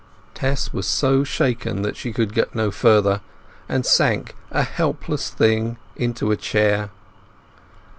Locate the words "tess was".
0.33-0.87